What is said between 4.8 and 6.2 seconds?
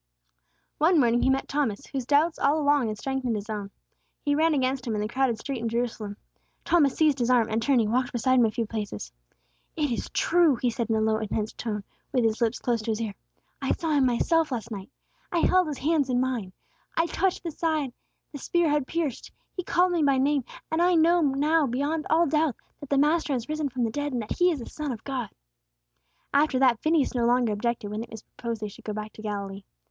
him in the crowded street in Jerusalem.